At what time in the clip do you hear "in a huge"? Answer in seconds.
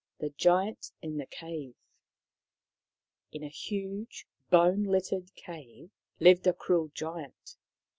3.31-4.25